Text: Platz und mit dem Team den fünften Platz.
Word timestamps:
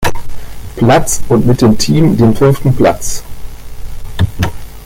Platz 0.77 1.21
und 1.29 1.45
mit 1.45 1.61
dem 1.61 1.77
Team 1.77 2.17
den 2.17 2.35
fünften 2.35 2.75
Platz. 2.75 3.23